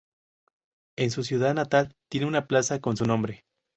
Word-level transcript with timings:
En 0.97 1.11
su 1.11 1.21
ciudad 1.21 1.53
natal, 1.53 1.93
tiene 2.09 2.25
una 2.25 2.47
plaza 2.47 2.79
con 2.81 2.97
su 2.97 3.05
nombre. 3.05 3.43